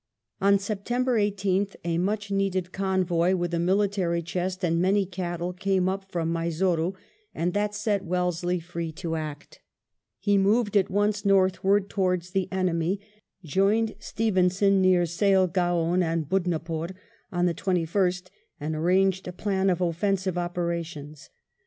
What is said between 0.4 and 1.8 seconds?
On September 18th